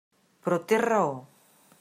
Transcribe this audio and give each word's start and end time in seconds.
Però 0.47 0.57
té 0.71 0.81
raó. 0.83 1.13